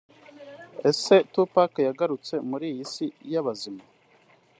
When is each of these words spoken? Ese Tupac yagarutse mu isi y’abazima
Ese 0.89 1.15
Tupac 1.33 1.71
yagarutse 1.87 2.33
mu 2.49 2.57
isi 2.83 3.05
y’abazima 3.31 3.83